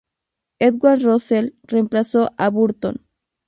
Edward 0.57 1.03
Roussel 1.03 1.55
reemplazó 1.61 2.31
a 2.37 2.49
Burton. 2.49 3.05